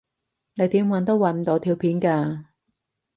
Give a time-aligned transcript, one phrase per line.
[0.55, 2.45] 你點搵都搵唔到條片㗎